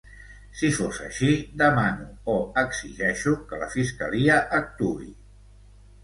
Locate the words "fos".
0.75-0.99